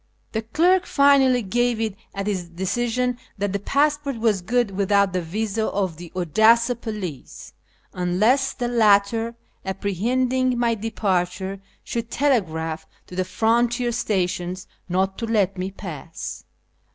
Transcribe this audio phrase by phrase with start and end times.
[0.31, 5.21] The clerk finally gave it as his decision that the passport was good without the
[5.21, 7.53] visa of the Odessa police,
[7.93, 15.55] unless the latter, apprehending my departure, should telegraph to the frontier stations not to let
[15.55, 16.45] me pass.